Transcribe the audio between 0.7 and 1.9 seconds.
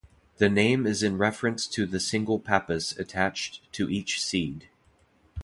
is in reference to